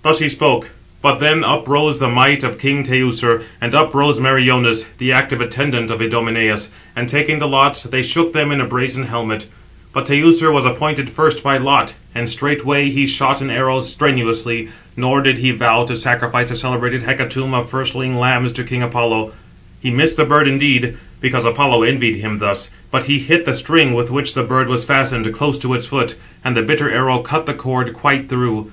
Thus 0.00 0.18
he 0.18 0.30
spoke; 0.30 0.70
but 1.02 1.18
then 1.20 1.44
up 1.44 1.68
rose 1.68 2.00
the 2.00 2.08
might 2.08 2.42
of 2.42 2.56
king 2.56 2.82
Teucer, 2.82 3.42
and 3.60 3.74
up 3.74 3.92
rose 3.92 4.18
Meriones, 4.18 4.86
the 4.96 5.12
active 5.12 5.42
attendant 5.42 5.90
of 5.90 6.00
Idomeneus; 6.00 6.70
and 6.96 7.06
taking 7.06 7.38
the 7.38 7.46
lots, 7.46 7.82
they 7.82 8.02
shook 8.02 8.32
them 8.32 8.50
in 8.50 8.62
a 8.62 8.64
brazen 8.64 9.02
helmet. 9.02 9.44
But 9.92 10.06
Teucer 10.06 10.50
was 10.50 10.64
appointed 10.64 11.10
first 11.10 11.42
by 11.44 11.58
lot; 11.58 11.92
and 12.14 12.30
straightway 12.30 12.88
he 12.88 13.06
shot 13.06 13.42
an 13.42 13.50
arrow 13.50 13.82
strenuously, 13.82 14.70
nor 14.96 15.20
did 15.20 15.36
he 15.36 15.50
vow 15.50 15.84
to 15.84 15.96
sacrifice 15.98 16.50
a 16.50 16.56
celebrated 16.56 17.02
hecatomb 17.02 17.52
of 17.52 17.68
firstling 17.68 18.16
lambs 18.18 18.52
to 18.52 18.64
king 18.64 18.82
[Apollo]. 18.82 19.32
He 19.82 19.90
missed 19.90 20.16
the 20.16 20.24
bird 20.24 20.48
indeed, 20.48 20.96
because 21.20 21.44
Apollo 21.44 21.82
envied 21.82 22.16
him 22.20 22.38
this, 22.38 22.70
but 22.90 23.04
he 23.04 23.18
hit 23.18 23.44
the 23.44 23.54
string 23.54 23.92
with 23.92 24.10
which 24.10 24.32
the 24.32 24.44
bird 24.44 24.68
was 24.68 24.86
fastened, 24.86 25.30
close 25.34 25.58
to 25.58 25.74
its 25.74 25.84
foot; 25.84 26.14
and 26.42 26.56
the 26.56 26.62
bitter 26.62 26.90
arrow 26.90 27.18
cut 27.18 27.44
the 27.44 27.52
cord 27.52 27.92
quite 27.92 28.30
through. 28.30 28.66